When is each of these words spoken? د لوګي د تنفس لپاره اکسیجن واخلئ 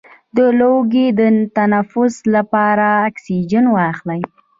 د 0.35 0.37
لوګي 0.59 1.07
د 1.19 1.21
تنفس 1.55 2.15
لپاره 2.35 2.87
اکسیجن 3.09 3.65
واخلئ 3.75 4.21